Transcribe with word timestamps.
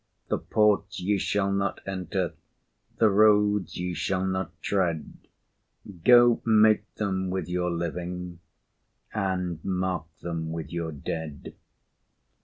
The 0.29 0.39
ports 0.39 0.99
ye 0.99 1.19
shall 1.19 1.51
not 1.51 1.79
enter, 1.85 2.33
The 2.97 3.11
roads 3.11 3.77
ye 3.77 3.93
shall 3.93 4.25
not 4.25 4.59
tread, 4.59 5.13
Go 6.03 6.41
make 6.43 6.91
them 6.95 7.29
with 7.29 7.47
your 7.47 7.69
living, 7.69 8.39
And 9.13 9.63
mark 9.63 10.07
them 10.23 10.49
with 10.51 10.71
your 10.73 10.91
dead. 10.91 11.53